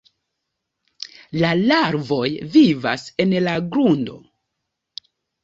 [1.43, 2.23] La larvoj
[2.57, 4.19] vivas en la grundo.